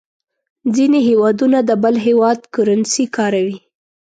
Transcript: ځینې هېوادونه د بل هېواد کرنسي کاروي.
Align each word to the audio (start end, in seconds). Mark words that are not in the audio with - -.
ځینې 0.75 0.99
هېوادونه 1.09 1.59
د 1.69 1.71
بل 1.83 1.95
هېواد 2.07 2.39
کرنسي 2.53 3.05
کاروي. 3.15 3.57